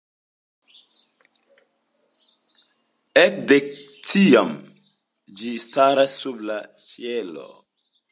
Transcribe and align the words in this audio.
Ekde 3.25 3.57
tiam 3.75 4.55
ĝi 5.41 5.53
staras 5.67 6.17
sub 6.23 6.43
la 6.51 6.57
ĉielo. 6.87 7.47